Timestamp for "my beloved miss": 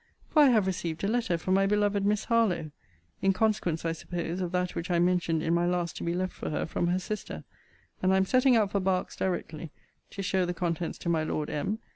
1.53-2.23